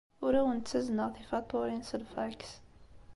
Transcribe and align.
Ur 0.25 0.33
awen-ttazneɣ 0.39 1.07
tifatuṛin 1.11 1.83
s 1.89 1.91
lfaks. 2.01 2.51